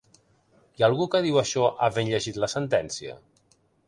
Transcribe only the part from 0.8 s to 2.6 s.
ha algú que diu això havent llegit la